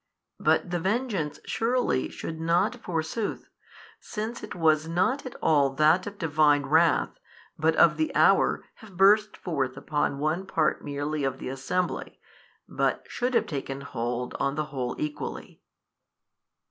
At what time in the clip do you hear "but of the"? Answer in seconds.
7.55-8.11